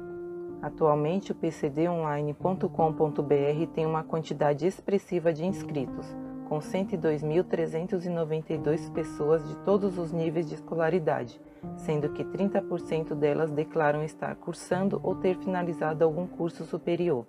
Atualmente, 0.60 1.30
o 1.30 1.34
pcdonline.com.br 1.34 3.72
tem 3.74 3.86
uma 3.86 4.02
quantidade 4.02 4.66
expressiva 4.66 5.32
de 5.32 5.46
inscritos, 5.46 6.04
com 6.48 6.58
102.392 6.58 8.92
pessoas 8.92 9.46
de 9.46 9.54
todos 9.58 9.96
os 9.98 10.10
níveis 10.10 10.48
de 10.48 10.56
escolaridade, 10.56 11.40
sendo 11.76 12.08
que 12.08 12.24
30% 12.24 13.14
delas 13.14 13.52
declaram 13.52 14.02
estar 14.02 14.34
cursando 14.34 14.98
ou 15.02 15.14
ter 15.14 15.36
finalizado 15.36 16.02
algum 16.04 16.26
curso 16.26 16.64
superior. 16.64 17.24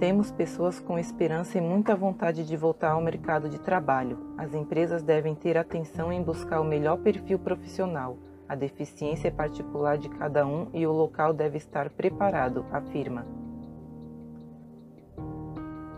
Temos 0.00 0.32
pessoas 0.32 0.80
com 0.80 0.98
esperança 0.98 1.58
e 1.58 1.60
muita 1.60 1.94
vontade 1.94 2.44
de 2.44 2.56
voltar 2.56 2.90
ao 2.90 3.00
mercado 3.00 3.48
de 3.48 3.60
trabalho. 3.60 4.34
As 4.36 4.52
empresas 4.52 5.04
devem 5.04 5.36
ter 5.36 5.56
atenção 5.56 6.12
em 6.12 6.20
buscar 6.20 6.60
o 6.60 6.64
melhor 6.64 6.98
perfil 6.98 7.38
profissional 7.38 8.18
a 8.48 8.54
deficiência 8.54 9.28
é 9.28 9.30
particular 9.30 9.98
de 9.98 10.08
cada 10.08 10.46
um 10.46 10.68
e 10.72 10.86
o 10.86 10.92
local 10.92 11.34
deve 11.34 11.58
estar 11.58 11.90
preparado, 11.90 12.64
afirma. 12.72 13.26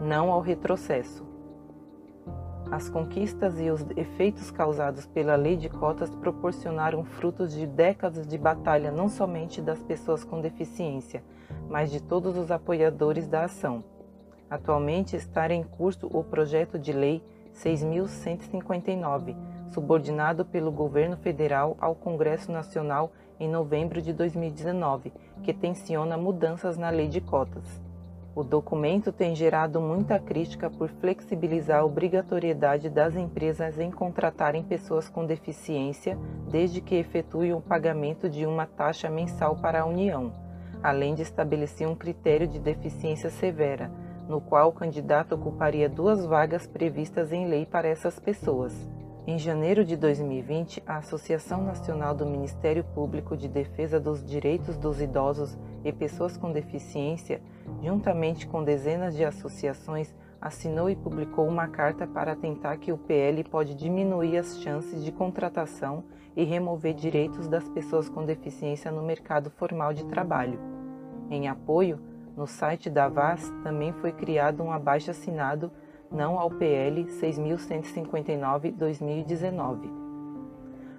Não 0.00 0.32
ao 0.32 0.40
retrocesso. 0.40 1.24
As 2.70 2.88
conquistas 2.88 3.60
e 3.60 3.70
os 3.70 3.84
efeitos 3.96 4.50
causados 4.50 5.06
pela 5.06 5.34
lei 5.36 5.56
de 5.56 5.68
cotas 5.68 6.10
proporcionaram 6.10 7.04
frutos 7.04 7.52
de 7.52 7.66
décadas 7.66 8.26
de 8.26 8.38
batalha 8.38 8.90
não 8.90 9.08
somente 9.08 9.60
das 9.60 9.82
pessoas 9.82 10.24
com 10.24 10.40
deficiência, 10.40 11.22
mas 11.68 11.90
de 11.90 12.00
todos 12.00 12.36
os 12.36 12.50
apoiadores 12.50 13.26
da 13.26 13.44
ação. 13.44 13.84
Atualmente 14.48 15.14
está 15.14 15.48
em 15.52 15.62
curso 15.62 16.08
o 16.12 16.24
projeto 16.24 16.78
de 16.78 16.92
lei 16.92 17.22
6.159, 17.54 19.36
subordinado 19.70 20.44
pelo 20.44 20.70
governo 20.70 21.16
federal 21.16 21.76
ao 21.80 21.94
Congresso 21.94 22.50
Nacional 22.50 23.12
em 23.38 23.48
novembro 23.48 24.02
de 24.02 24.12
2019, 24.12 25.12
que 25.42 25.54
tensiona 25.54 26.16
mudanças 26.16 26.76
na 26.76 26.90
lei 26.90 27.08
de 27.08 27.20
cotas. 27.20 27.80
O 28.34 28.44
documento 28.44 29.10
tem 29.10 29.34
gerado 29.34 29.80
muita 29.80 30.18
crítica 30.18 30.70
por 30.70 30.88
flexibilizar 30.88 31.80
a 31.80 31.84
obrigatoriedade 31.84 32.88
das 32.88 33.16
empresas 33.16 33.78
em 33.78 33.90
contratarem 33.90 34.62
pessoas 34.62 35.08
com 35.08 35.26
deficiência, 35.26 36.16
desde 36.48 36.80
que 36.80 36.94
efetuem 36.94 37.52
o 37.52 37.60
pagamento 37.60 38.28
de 38.28 38.46
uma 38.46 38.66
taxa 38.66 39.10
mensal 39.10 39.56
para 39.56 39.80
a 39.80 39.84
União, 39.84 40.32
além 40.80 41.14
de 41.14 41.22
estabelecer 41.22 41.88
um 41.88 41.96
critério 41.96 42.46
de 42.46 42.60
deficiência 42.60 43.30
severa, 43.30 43.90
no 44.28 44.40
qual 44.40 44.68
o 44.68 44.72
candidato 44.72 45.34
ocuparia 45.34 45.88
duas 45.88 46.24
vagas 46.24 46.66
previstas 46.68 47.32
em 47.32 47.48
lei 47.48 47.66
para 47.66 47.88
essas 47.88 48.20
pessoas. 48.20 48.72
Em 49.26 49.38
janeiro 49.38 49.84
de 49.84 49.96
2020, 49.96 50.82
a 50.86 50.96
Associação 50.96 51.62
Nacional 51.62 52.14
do 52.14 52.24
Ministério 52.24 52.82
Público 52.82 53.36
de 53.36 53.48
Defesa 53.48 54.00
dos 54.00 54.24
Direitos 54.24 54.78
dos 54.78 54.98
Idosos 54.98 55.58
e 55.84 55.92
Pessoas 55.92 56.38
com 56.38 56.50
Deficiência, 56.50 57.42
juntamente 57.82 58.46
com 58.46 58.64
dezenas 58.64 59.14
de 59.14 59.22
associações, 59.22 60.14
assinou 60.40 60.88
e 60.88 60.96
publicou 60.96 61.46
uma 61.46 61.68
carta 61.68 62.06
para 62.06 62.34
tentar 62.34 62.78
que 62.78 62.92
o 62.92 62.98
PL 62.98 63.44
pode 63.44 63.74
diminuir 63.74 64.38
as 64.38 64.58
chances 64.62 65.04
de 65.04 65.12
contratação 65.12 66.02
e 66.34 66.42
remover 66.42 66.94
direitos 66.94 67.46
das 67.46 67.68
pessoas 67.68 68.08
com 68.08 68.24
deficiência 68.24 68.90
no 68.90 69.02
mercado 69.02 69.50
formal 69.50 69.92
de 69.92 70.06
trabalho. 70.06 70.58
Em 71.30 71.46
apoio, 71.46 72.00
no 72.34 72.46
site 72.46 72.88
da 72.88 73.06
VAS 73.06 73.52
também 73.62 73.92
foi 73.92 74.12
criado 74.12 74.62
um 74.62 74.72
abaixo-assinado 74.72 75.70
não 76.10 76.38
ao 76.38 76.50
PL 76.50 77.04
6159-2019. 77.04 80.00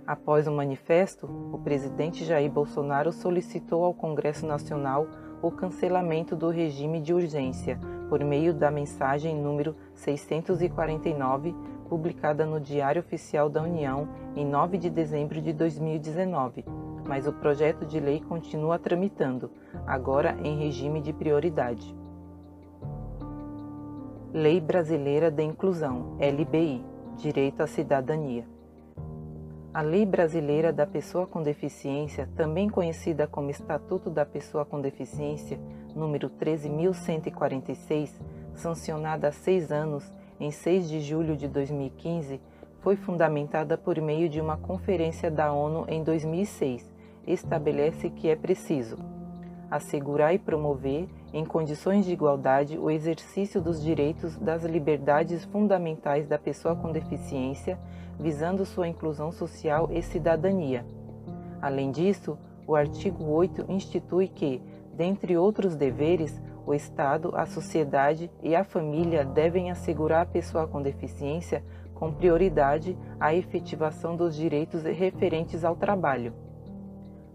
Após 0.06 0.48
o 0.48 0.52
manifesto, 0.52 1.28
o 1.54 1.60
presidente 1.60 2.26
Jair 2.26 2.52
Bolsonaro 2.52 3.12
solicitou 3.12 3.86
ao 3.86 3.94
Congresso 3.94 4.46
Nacional 4.46 5.08
o 5.42 5.52
cancelamento 5.52 6.36
do 6.36 6.50
regime 6.50 7.00
de 7.00 7.14
urgência 7.14 7.80
por 8.10 8.24
meio 8.24 8.54
da 8.54 8.70
mensagem 8.70 9.36
número 9.36 9.76
649, 9.94 11.56
publicada 11.88 12.46
no 12.46 12.60
Diário 12.60 13.00
Oficial 13.00 13.50
da 13.50 13.62
União 13.62 14.08
em 14.36 14.46
9 14.46 14.78
de 14.78 14.90
dezembro 14.90 15.42
de 15.42 15.54
2019, 15.54 16.66
mas 17.08 17.28
o 17.28 17.34
projeto 17.34 17.86
de 17.86 18.00
lei 18.00 18.20
continua 18.20 18.78
tramitando, 18.78 19.52
agora 19.86 20.38
em 20.44 20.58
regime 20.58 21.02
de 21.02 21.14
prioridade. 21.14 22.01
Lei 24.34 24.62
Brasileira 24.62 25.30
de 25.30 25.44
Inclusão, 25.44 26.16
LBI, 26.18 26.82
Direito 27.18 27.64
à 27.64 27.68
Cidadania. 27.68 28.48
A 29.74 29.82
Lei 29.82 30.06
Brasileira 30.06 30.72
da 30.72 30.88
Pessoa 30.88 31.28
com 31.28 31.44
Deficiência, 31.44 32.30
também 32.34 32.70
conhecida 32.70 33.28
como 33.28 33.50
Estatuto 33.50 34.10
da 34.10 34.26
Pessoa 34.26 34.64
com 34.64 34.80
Deficiência, 34.80 35.60
número 35.94 36.30
13.146, 36.30 38.10
sancionada 38.56 39.28
há 39.28 39.32
seis 39.34 39.70
anos, 39.70 40.10
em 40.40 40.50
6 40.50 40.88
de 40.88 41.02
julho 41.02 41.36
de 41.36 41.50
2015, 41.50 42.40
foi 42.80 42.96
fundamentada 42.96 43.78
por 43.78 44.00
meio 44.00 44.30
de 44.30 44.40
uma 44.40 44.56
conferência 44.56 45.30
da 45.30 45.52
ONU 45.52 45.84
em 45.90 46.06
2006, 46.06 46.90
estabelece 47.28 48.10
que 48.10 48.30
é 48.30 48.36
preciso 48.38 49.11
assegurar 49.72 50.36
e 50.36 50.40
promover, 50.40 51.08
em 51.34 51.46
condições 51.46 52.06
de 52.06 52.12
igualdade, 52.12 52.78
o 52.78 52.92
exercício 52.92 53.62
dos 53.62 53.82
direitos 53.82 54.38
das 54.38 54.66
liberdades 54.66 55.46
fundamentais 55.46 56.28
da 56.28 56.38
pessoa 56.38 56.76
com 56.76 56.92
deficiência, 56.92 57.80
visando 58.20 58.66
sua 58.66 58.90
inclusão 58.90 59.32
social 59.32 59.90
e 59.90 60.02
cidadania. 60.02 60.86
Além 61.62 61.90
disso, 61.90 62.38
o 62.68 62.76
artigo 62.76 63.24
8 63.24 63.66
institui 63.72 64.28
que, 64.28 64.62
dentre 64.94 65.38
outros 65.38 65.76
deveres, 65.76 66.42
o 66.66 66.74
Estado, 66.74 67.32
a 67.34 67.46
sociedade 67.46 68.30
e 68.44 68.56
a 68.56 68.64
família 68.64 69.24
devem 69.24 69.72
assegurar 69.72 70.24
à 70.24 70.26
pessoa 70.26 70.68
com 70.68 70.82
deficiência, 70.82 71.64
com 71.96 72.12
prioridade, 72.12 72.98
a 73.20 73.34
efetivação 73.34 74.16
dos 74.16 74.36
direitos 74.36 74.84
referentes 74.84 75.64
ao 75.64 75.76
trabalho. 75.76 76.34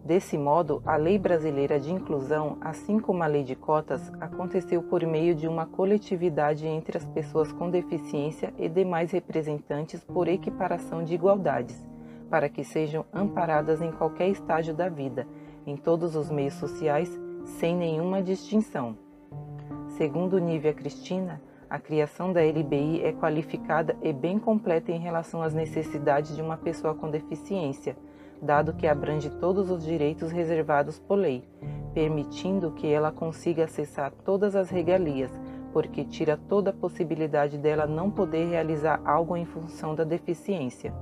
Desse 0.07 0.39
modo, 0.39 0.81
a 0.87 0.95
Lei 0.95 1.19
Brasileira 1.19 1.81
de 1.81 1.93
Inclusão, 1.93 2.59
assim 2.61 3.01
como 3.01 3.25
a 3.25 3.27
Lei 3.27 3.43
de 3.43 3.57
Cotas, 3.57 4.13
aconteceu 4.21 4.81
por 4.81 5.05
meio 5.05 5.35
de 5.35 5.49
uma 5.49 5.67
coletividade 5.67 6.65
entre 6.65 6.97
as 6.97 7.05
pessoas 7.05 7.51
com 7.51 7.69
deficiência 7.69 8.55
e 8.57 8.69
demais 8.69 9.11
representantes 9.11 10.05
por 10.05 10.29
equiparação 10.29 11.03
de 11.03 11.13
igualdades, 11.13 11.85
para 12.31 12.49
que 12.49 12.63
sejam 12.63 13.05
amparadas 13.13 13.83
em 13.83 13.91
qualquer 13.91 14.29
estágio 14.29 14.73
da 14.73 14.89
vida, 14.89 15.27
em 15.67 15.77
todos 15.77 16.15
os 16.15 16.31
meios 16.31 16.55
sociais, 16.55 17.11
sem 17.59 17.75
nenhuma 17.75 18.23
distinção. 18.23 18.97
Segundo 19.89 20.39
Nívia 20.39 20.73
Cristina, 20.73 21.43
a 21.69 21.81
criação 21.81 22.33
da 22.33 22.43
LBI 22.43 23.03
é 23.03 23.13
qualificada 23.13 23.97
e 24.01 24.13
bem 24.13 24.39
completa 24.39 24.93
em 24.93 25.01
relação 25.01 25.43
às 25.43 25.53
necessidades 25.53 26.37
de 26.37 26.43
uma 26.43 26.57
pessoa 26.57 26.95
com 26.95 27.11
deficiência 27.11 27.97
dado 28.40 28.75
que 28.75 28.87
abrange 28.87 29.31
todos 29.31 29.71
os 29.71 29.85
direitos 29.85 30.31
reservados 30.31 30.99
por 30.99 31.16
lei, 31.16 31.45
permitindo 31.95 32.73
que 32.73 32.87
ela 32.87 33.11
consiga 33.11 33.64
acessar 33.64 34.12
todas 34.25 34.55
as 34.55 34.69
regalias, 34.69 35.31
porque 35.73 36.05
tira 36.05 36.37
toda 36.37 36.71
a 36.71 36.75
possibilidade 36.75 37.59
dela 37.59 37.87
não 37.87 38.11
poder 38.11 38.49
realizar 38.49 39.00
algo 39.05 39.37
em 39.37 39.45
função 39.45 39.95
da 39.95 40.05
deficiência. 40.05 40.93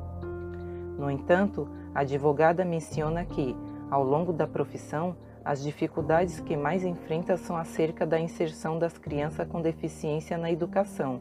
No 0.98 1.10
entanto, 1.10 1.68
a 1.94 2.00
advogada 2.00 2.64
menciona 2.64 3.24
que, 3.24 3.56
ao 3.90 4.04
longo 4.04 4.32
da 4.32 4.46
profissão, 4.46 5.16
as 5.44 5.62
dificuldades 5.62 6.40
que 6.40 6.56
mais 6.56 6.84
enfrenta 6.84 7.36
são 7.36 7.56
acerca 7.56 8.06
da 8.06 8.18
inserção 8.18 8.78
das 8.78 8.96
crianças 8.96 9.46
com 9.46 9.60
deficiência 9.60 10.38
na 10.38 10.50
educação, 10.50 11.20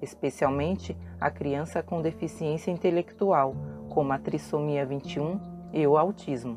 especialmente 0.00 0.96
a 1.20 1.30
criança 1.30 1.82
com 1.82 2.00
deficiência 2.00 2.70
intelectual, 2.70 3.56
como 3.88 4.12
a 4.12 4.18
trissomia 4.18 4.86
21 4.86 5.53
e 5.74 5.86
o 5.86 5.98
autismo. 5.98 6.56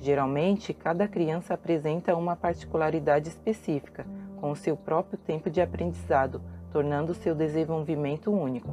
Geralmente, 0.00 0.72
cada 0.72 1.06
criança 1.06 1.54
apresenta 1.54 2.16
uma 2.16 2.34
particularidade 2.34 3.28
específica, 3.28 4.06
com 4.40 4.50
o 4.50 4.56
seu 4.56 4.76
próprio 4.76 5.18
tempo 5.18 5.50
de 5.50 5.60
aprendizado, 5.60 6.40
tornando 6.72 7.14
seu 7.14 7.34
desenvolvimento 7.34 8.32
único. 8.32 8.70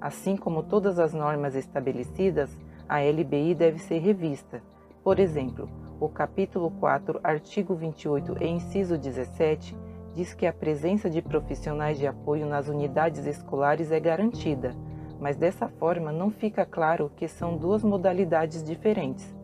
Assim 0.00 0.36
como 0.36 0.62
todas 0.62 0.98
as 0.98 1.12
normas 1.12 1.54
estabelecidas, 1.54 2.56
a 2.88 3.00
LBI 3.00 3.54
deve 3.54 3.78
ser 3.78 3.98
revista. 3.98 4.62
Por 5.02 5.18
exemplo, 5.18 5.68
o 5.98 6.08
capítulo 6.08 6.70
4, 6.70 7.20
artigo 7.24 7.74
28 7.74 8.36
e 8.40 8.46
inciso 8.46 8.96
17 8.96 9.76
diz 10.14 10.32
que 10.32 10.46
a 10.46 10.52
presença 10.52 11.10
de 11.10 11.20
profissionais 11.20 11.98
de 11.98 12.06
apoio 12.06 12.46
nas 12.46 12.68
unidades 12.68 13.26
escolares 13.26 13.90
é 13.90 14.00
garantida, 14.00 14.74
mas 15.20 15.36
dessa 15.36 15.68
forma 15.68 16.12
não 16.12 16.30
fica 16.30 16.64
claro 16.64 17.10
que 17.16 17.28
são 17.28 17.56
duas 17.56 17.82
modalidades 17.82 18.62
diferentes: 18.62 19.34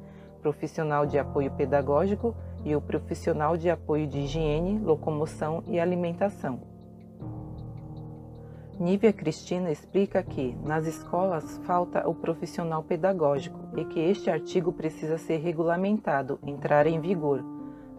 profissional 0.41 1.07
de 1.07 1.19
apoio 1.19 1.51
pedagógico 1.53 2.35
e 2.65 2.75
o 2.77 2.81
profissional 2.81 3.57
de 3.57 3.71
apoio 3.71 4.07
de 4.07 4.21
higiene, 4.21 4.79
locomoção 4.79 5.63
e 5.67 5.81
alimentação. 5.81 6.61
Nívia 8.79 9.13
Cristina 9.13 9.71
explica 9.71 10.23
que, 10.23 10.57
nas 10.65 10.87
escolas, 10.87 11.59
falta 11.65 12.09
o 12.09 12.15
profissional 12.15 12.83
pedagógico 12.83 13.61
e 13.77 13.85
que 13.85 14.01
este 14.01 14.31
artigo 14.31 14.73
precisa 14.73 15.19
ser 15.19 15.37
regulamentado, 15.37 16.41
entrar 16.45 16.87
em 16.87 17.01
vigor, 17.01 17.45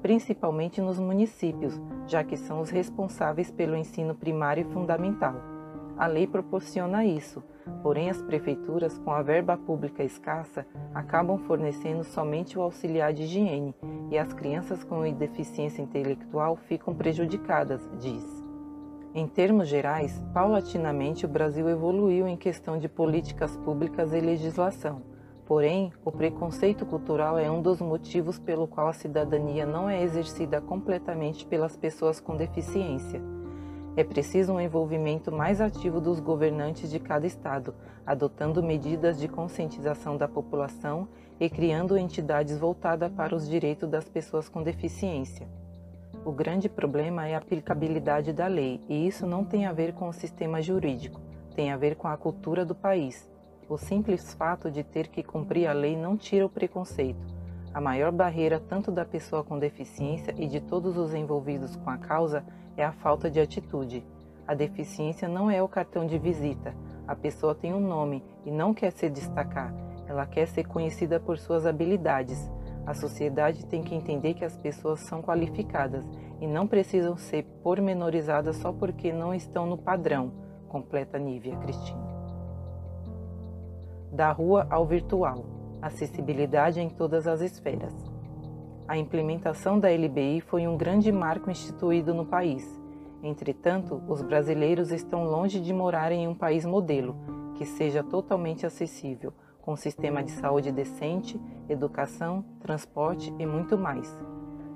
principalmente 0.01 0.81
nos 0.81 0.99
municípios, 0.99 1.79
já 2.05 2.23
que 2.23 2.35
são 2.35 2.59
os 2.59 2.69
responsáveis 2.69 3.49
pelo 3.49 3.77
ensino 3.77 4.13
primário 4.13 4.67
e 4.67 4.73
fundamental. 4.73 5.52
A 5.97 6.07
lei 6.07 6.27
proporciona 6.27 7.05
isso, 7.05 7.43
Porém, 7.81 8.09
as 8.09 8.21
prefeituras, 8.21 8.97
com 8.97 9.11
a 9.11 9.21
verba 9.21 9.57
pública 9.57 10.03
escassa, 10.03 10.65
acabam 10.93 11.37
fornecendo 11.37 12.03
somente 12.03 12.57
o 12.57 12.61
auxiliar 12.61 13.13
de 13.13 13.23
higiene 13.23 13.75
e 14.09 14.17
as 14.17 14.33
crianças 14.33 14.83
com 14.83 15.09
deficiência 15.13 15.81
intelectual 15.81 16.55
ficam 16.55 16.93
prejudicadas, 16.93 17.81
diz. 17.99 18.23
Em 19.13 19.27
termos 19.27 19.67
gerais, 19.67 20.23
paulatinamente 20.33 21.25
o 21.25 21.29
Brasil 21.29 21.69
evoluiu 21.69 22.27
em 22.27 22.35
questão 22.35 22.77
de 22.77 22.89
políticas 22.89 23.55
públicas 23.57 24.11
e 24.11 24.19
legislação. 24.19 25.01
Porém, 25.45 25.91
o 26.03 26.11
preconceito 26.11 26.85
cultural 26.85 27.37
é 27.37 27.51
um 27.51 27.61
dos 27.61 27.79
motivos 27.79 28.39
pelo 28.39 28.65
qual 28.65 28.87
a 28.87 28.93
cidadania 28.93 29.65
não 29.65 29.89
é 29.89 30.01
exercida 30.01 30.59
completamente 30.61 31.45
pelas 31.45 31.75
pessoas 31.77 32.19
com 32.19 32.35
deficiência. 32.35 33.21
É 33.95 34.03
preciso 34.03 34.53
um 34.53 34.59
envolvimento 34.59 35.31
mais 35.31 35.61
ativo 35.61 36.01
dos 36.01 36.19
governantes 36.19 36.89
de 36.89 36.99
cada 36.99 37.27
estado, 37.27 37.75
adotando 38.03 38.63
medidas 38.63 39.19
de 39.19 39.27
conscientização 39.27 40.17
da 40.17 40.27
população 40.27 41.07
e 41.39 41.47
criando 41.47 41.95
entidades 41.95 42.57
voltadas 42.57 43.11
para 43.11 43.35
os 43.35 43.47
direitos 43.47 43.87
das 43.87 44.09
pessoas 44.09 44.49
com 44.49 44.63
deficiência. 44.63 45.47
O 46.25 46.31
grande 46.31 46.67
problema 46.67 47.27
é 47.27 47.35
a 47.35 47.37
aplicabilidade 47.37 48.33
da 48.33 48.47
lei, 48.47 48.81
e 48.89 49.05
isso 49.05 49.27
não 49.27 49.45
tem 49.45 49.67
a 49.67 49.73
ver 49.73 49.93
com 49.93 50.09
o 50.09 50.13
sistema 50.13 50.59
jurídico, 50.59 51.21
tem 51.55 51.71
a 51.71 51.77
ver 51.77 51.95
com 51.95 52.07
a 52.07 52.17
cultura 52.17 52.65
do 52.65 52.73
país. 52.73 53.29
O 53.69 53.77
simples 53.77 54.33
fato 54.33 54.71
de 54.71 54.83
ter 54.83 55.07
que 55.07 55.21
cumprir 55.21 55.67
a 55.67 55.73
lei 55.73 55.95
não 55.95 56.17
tira 56.17 56.45
o 56.45 56.49
preconceito. 56.49 57.32
A 57.73 57.81
maior 57.81 58.11
barreira, 58.11 58.59
tanto 58.59 58.91
da 58.91 59.03
pessoa 59.03 59.43
com 59.43 59.57
deficiência 59.57 60.31
e 60.37 60.45
de 60.45 60.61
todos 60.61 60.95
os 60.95 61.13
envolvidos 61.15 61.75
com 61.75 61.89
a 61.89 61.97
causa, 61.97 62.45
é 62.77 62.85
a 62.85 62.91
falta 62.91 63.31
de 63.31 63.39
atitude. 63.39 64.05
A 64.47 64.53
deficiência 64.53 65.27
não 65.27 65.49
é 65.49 65.61
o 65.63 65.67
cartão 65.67 66.05
de 66.05 66.19
visita. 66.19 66.75
A 67.07 67.15
pessoa 67.15 67.55
tem 67.55 67.73
um 67.73 67.79
nome 67.79 68.23
e 68.45 68.51
não 68.51 68.75
quer 68.75 68.91
se 68.91 69.09
destacar. 69.09 69.73
Ela 70.05 70.27
quer 70.27 70.47
ser 70.47 70.65
conhecida 70.65 71.19
por 71.19 71.39
suas 71.39 71.65
habilidades. 71.65 72.51
A 72.85 72.93
sociedade 72.93 73.65
tem 73.65 73.81
que 73.81 73.95
entender 73.95 74.35
que 74.35 74.45
as 74.45 74.55
pessoas 74.55 74.99
são 74.99 75.21
qualificadas 75.21 76.05
e 76.39 76.45
não 76.45 76.67
precisam 76.67 77.17
ser 77.17 77.43
pormenorizadas 77.63 78.57
só 78.57 78.71
porque 78.71 79.11
não 79.11 79.33
estão 79.33 79.65
no 79.65 79.77
padrão, 79.79 80.31
completa 80.67 81.17
Nívia 81.17 81.55
Cristina. 81.57 82.13
Da 84.11 84.31
rua 84.31 84.67
ao 84.69 84.85
virtual. 84.85 85.52
Acessibilidade 85.83 86.79
em 86.79 86.87
todas 86.87 87.27
as 87.27 87.41
esferas. 87.41 87.93
A 88.87 88.97
implementação 88.97 89.77
da 89.77 89.89
LBI 89.89 90.39
foi 90.39 90.65
um 90.65 90.77
grande 90.77 91.11
marco 91.11 91.51
instituído 91.51 92.13
no 92.13 92.25
país. 92.25 92.81
Entretanto, 93.21 94.01
os 94.07 94.21
brasileiros 94.21 94.93
estão 94.93 95.25
longe 95.25 95.59
de 95.59 95.73
morar 95.73 96.13
em 96.13 96.25
um 96.25 96.33
país 96.33 96.65
modelo, 96.65 97.17
que 97.55 97.65
seja 97.65 98.01
totalmente 98.01 98.65
acessível, 98.65 99.33
com 99.61 99.75
sistema 99.75 100.23
de 100.23 100.31
saúde 100.31 100.71
decente, 100.71 101.37
educação, 101.67 102.45
transporte 102.61 103.33
e 103.37 103.45
muito 103.45 103.77
mais. 103.77 104.17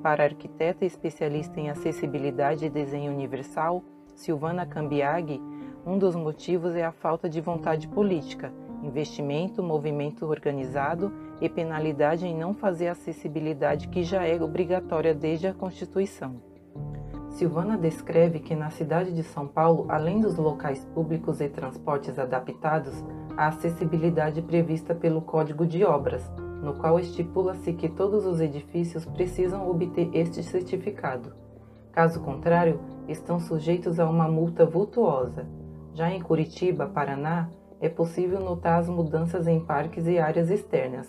Para 0.04 0.24
a 0.24 0.28
arquiteta 0.28 0.84
especialista 0.84 1.58
em 1.58 1.70
acessibilidade 1.70 2.65
e 2.65 2.70
desenho 2.70 3.13
universal, 3.13 3.82
Silvana 4.13 4.65
Cambiaghi, 4.65 5.41
um 5.86 5.98
dos 5.98 6.17
motivos 6.17 6.76
é 6.76 6.84
a 6.84 6.91
falta 6.91 7.30
de 7.30 7.39
vontade 7.39 7.88
política 7.88 8.52
investimento, 8.88 9.62
movimento 9.62 10.26
organizado 10.26 11.12
e 11.41 11.47
penalidade 11.50 12.26
em 12.26 12.36
não 12.36 12.54
fazer 12.54 12.88
acessibilidade 12.88 13.88
que 13.88 14.04
já 14.04 14.26
é 14.26 14.41
obrigatória 14.41 15.13
desde 15.13 15.47
a 15.47 15.54
Constituição. 15.54 16.41
Silvana 17.30 17.78
descreve 17.78 18.39
que 18.39 18.56
na 18.56 18.71
cidade 18.71 19.13
de 19.13 19.21
São 19.21 19.47
Paulo, 19.47 19.86
além 19.89 20.19
dos 20.19 20.38
locais 20.38 20.84
públicos 20.86 21.39
e 21.39 21.47
transportes 21.47 22.17
adaptados, 22.17 23.04
a 23.38 23.50
acessibilidade 23.50 24.41
prevista 24.41 24.95
pelo 24.95 25.21
Código 25.21 25.65
de 25.65 25.84
Obras, 25.84 26.28
no 26.63 26.73
qual 26.73 27.00
estipula-se 27.00 27.73
que 27.73 27.89
todos 27.89 28.26
os 28.26 28.41
edifícios 28.41 29.06
precisam 29.06 29.69
obter 29.69 30.10
este 30.13 30.41
certificado. 30.41 31.32
Caso 31.91 32.21
contrário, 32.21 32.80
estão 33.08 33.39
sujeitos 33.39 34.00
a 34.00 34.10
uma 34.10 34.28
multa 34.28 34.65
vultuosa. 34.65 35.47
Já 35.93 36.12
em 36.12 36.21
Curitiba, 36.21 36.88
Paraná, 36.88 37.50
é 37.79 37.89
possível 37.89 38.39
notar 38.39 38.79
as 38.79 38.89
mudanças 38.89 39.47
em 39.47 39.59
parques 39.59 40.07
e 40.07 40.17
áreas 40.17 40.49
externas. 40.49 41.07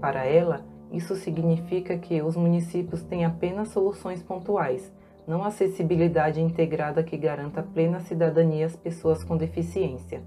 Para 0.00 0.24
ela, 0.24 0.64
isso 0.92 1.14
significa 1.14 1.96
que 1.96 2.20
os 2.20 2.36
municípios 2.36 3.02
têm 3.02 3.24
apenas 3.24 3.68
soluções 3.68 4.22
pontuais, 4.22 4.92
não 5.26 5.44
acessibilidade 5.44 6.40
integrada 6.40 7.02
que 7.02 7.16
garanta 7.16 7.62
plena 7.62 8.00
cidadania 8.00 8.66
às 8.66 8.76
pessoas 8.76 9.22
com 9.22 9.36
deficiência. 9.36 10.22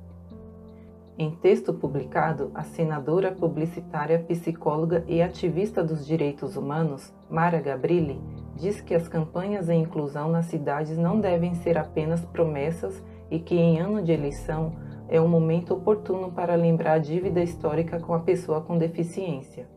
Em 1.16 1.30
texto 1.30 1.74
publicado, 1.74 2.50
a 2.56 2.64
senadora 2.64 3.32
publicitária, 3.32 4.18
psicóloga 4.18 5.04
e 5.08 5.22
ativista 5.22 5.84
dos 5.84 6.08
direitos 6.08 6.58
humanos, 6.58 7.14
Mara 7.30 7.62
Gabrilli, 7.62 8.20
diz 8.56 8.82
que 8.82 8.96
as 8.96 9.08
campanhas 9.08 9.70
em 9.70 9.84
inclusão 9.84 10.30
nas 10.30 10.46
cidades 10.46 10.98
não 10.98 11.20
devem 11.20 11.54
ser 11.54 11.78
apenas 11.78 12.26
promessas 12.26 13.04
e 13.30 13.38
que 13.40 13.56
em 13.56 13.80
ano 13.80 14.02
de 14.02 14.12
eleição 14.12 14.74
é 15.08 15.20
o 15.20 15.28
momento 15.28 15.74
oportuno 15.74 16.32
para 16.32 16.56
lembrar 16.56 16.94
a 16.94 16.98
dívida 16.98 17.42
histórica 17.42 18.00
com 18.00 18.14
a 18.14 18.20
pessoa 18.20 18.62
com 18.62 18.78
deficiência. 18.78 19.68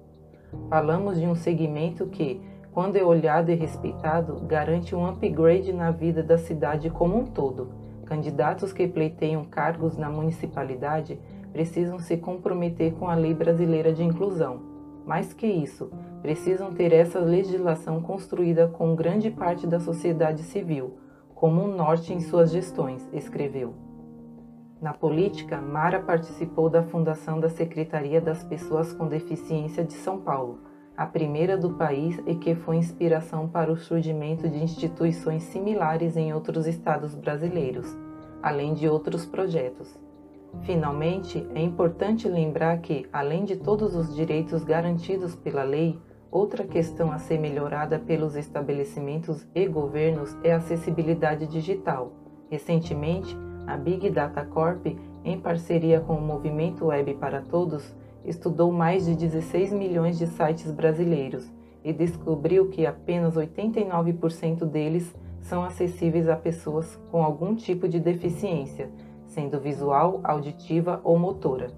Falamos 0.68 1.18
de 1.18 1.26
um 1.26 1.34
segmento 1.34 2.06
que, 2.06 2.40
quando 2.72 2.96
é 2.96 3.04
olhado 3.04 3.50
e 3.50 3.54
respeitado, 3.54 4.40
garante 4.46 4.94
um 4.94 5.06
upgrade 5.06 5.72
na 5.72 5.90
vida 5.90 6.22
da 6.22 6.38
cidade 6.38 6.90
como 6.90 7.18
um 7.18 7.24
todo. 7.24 7.68
Candidatos 8.04 8.72
que 8.72 8.86
pleiteiam 8.86 9.44
cargos 9.44 9.96
na 9.96 10.08
municipalidade 10.08 11.18
precisam 11.52 11.98
se 11.98 12.16
comprometer 12.16 12.92
com 12.94 13.08
a 13.08 13.14
Lei 13.14 13.34
Brasileira 13.34 13.92
de 13.92 14.04
Inclusão. 14.04 14.60
Mais 15.06 15.32
que 15.32 15.46
isso, 15.46 15.90
precisam 16.20 16.72
ter 16.72 16.92
essa 16.92 17.18
legislação 17.18 18.02
construída 18.02 18.68
com 18.68 18.94
grande 18.94 19.30
parte 19.30 19.66
da 19.66 19.80
sociedade 19.80 20.42
civil, 20.42 20.98
como 21.34 21.62
um 21.62 21.74
norte 21.74 22.12
em 22.12 22.20
suas 22.20 22.50
gestões, 22.50 23.08
escreveu. 23.12 23.85
Na 24.86 24.94
política, 24.94 25.60
Mara 25.60 25.98
participou 25.98 26.70
da 26.70 26.80
fundação 26.80 27.40
da 27.40 27.48
Secretaria 27.48 28.20
das 28.20 28.44
Pessoas 28.44 28.92
com 28.92 29.08
Deficiência 29.08 29.82
de 29.82 29.94
São 29.94 30.20
Paulo, 30.20 30.60
a 30.96 31.04
primeira 31.04 31.58
do 31.58 31.70
país 31.70 32.22
e 32.24 32.36
que 32.36 32.54
foi 32.54 32.76
inspiração 32.76 33.48
para 33.48 33.72
o 33.72 33.76
surgimento 33.76 34.48
de 34.48 34.62
instituições 34.62 35.42
similares 35.42 36.16
em 36.16 36.32
outros 36.32 36.68
estados 36.68 37.16
brasileiros, 37.16 37.98
além 38.40 38.74
de 38.74 38.88
outros 38.88 39.26
projetos. 39.26 39.98
Finalmente, 40.62 41.44
é 41.52 41.60
importante 41.60 42.28
lembrar 42.28 42.78
que, 42.78 43.08
além 43.12 43.44
de 43.44 43.56
todos 43.56 43.96
os 43.96 44.14
direitos 44.14 44.62
garantidos 44.62 45.34
pela 45.34 45.64
lei, 45.64 45.98
outra 46.30 46.62
questão 46.62 47.10
a 47.10 47.18
ser 47.18 47.40
melhorada 47.40 47.98
pelos 47.98 48.36
estabelecimentos 48.36 49.48
e 49.52 49.66
governos 49.66 50.36
é 50.44 50.52
a 50.52 50.58
acessibilidade 50.58 51.48
digital. 51.48 52.12
Recentemente, 52.48 53.36
a 53.66 53.76
Big 53.76 54.10
Data 54.10 54.44
Corp, 54.44 54.86
em 55.24 55.38
parceria 55.38 56.00
com 56.00 56.14
o 56.14 56.20
Movimento 56.20 56.86
Web 56.86 57.14
para 57.14 57.42
Todos, 57.42 57.94
estudou 58.24 58.72
mais 58.72 59.06
de 59.06 59.14
16 59.14 59.72
milhões 59.72 60.18
de 60.18 60.26
sites 60.26 60.70
brasileiros 60.70 61.50
e 61.84 61.92
descobriu 61.92 62.68
que 62.68 62.86
apenas 62.86 63.36
89% 63.36 64.64
deles 64.64 65.14
são 65.40 65.62
acessíveis 65.62 66.28
a 66.28 66.36
pessoas 66.36 66.98
com 67.10 67.22
algum 67.22 67.54
tipo 67.54 67.88
de 67.88 68.00
deficiência, 68.00 68.90
sendo 69.26 69.60
visual, 69.60 70.20
auditiva 70.24 71.00
ou 71.04 71.18
motora. 71.18 71.70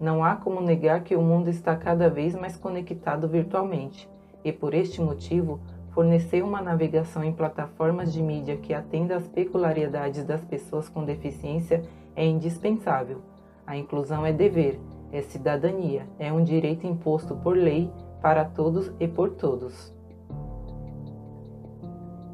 Não 0.00 0.24
há 0.24 0.36
como 0.36 0.60
negar 0.60 1.02
que 1.02 1.16
o 1.16 1.22
mundo 1.22 1.48
está 1.48 1.76
cada 1.76 2.10
vez 2.10 2.34
mais 2.34 2.56
conectado 2.56 3.28
virtualmente, 3.28 4.08
e 4.44 4.52
por 4.52 4.74
este 4.74 5.00
motivo, 5.00 5.60
fornecer 5.92 6.42
uma 6.42 6.60
navegação 6.60 7.22
em 7.22 7.32
plataformas 7.32 8.12
de 8.12 8.22
mídia 8.22 8.56
que 8.56 8.74
atenda 8.74 9.16
às 9.16 9.26
peculiaridades 9.28 10.24
das 10.24 10.44
pessoas 10.44 10.88
com 10.88 11.04
deficiência 11.04 11.82
é 12.16 12.26
indispensável. 12.26 13.22
A 13.66 13.76
inclusão 13.76 14.26
é 14.26 14.32
dever 14.32 14.78
é 15.12 15.20
cidadania, 15.20 16.06
é 16.18 16.32
um 16.32 16.42
direito 16.42 16.86
imposto 16.86 17.36
por 17.36 17.54
lei 17.54 17.92
para 18.22 18.46
todos 18.46 18.90
e 18.98 19.06
por 19.06 19.30
todos. 19.30 19.94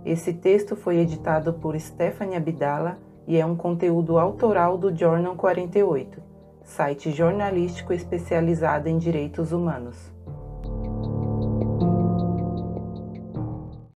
Esse 0.05 0.33
texto 0.33 0.77
foi 0.77 0.99
editado 0.99 1.53
por 1.53 1.79
Stephanie 1.79 2.37
Abdala 2.37 2.97
e 3.27 3.37
é 3.37 3.45
um 3.45 3.57
conteúdo 3.57 4.17
autoral 4.17 4.79
do 4.79 4.97
Journal 4.97 5.35
48, 5.35 6.23
site 6.63 7.11
jornalístico 7.11 7.93
especializado 7.93 8.89
em 8.89 8.97
direitos 8.97 9.53
humanos. 9.53 10.18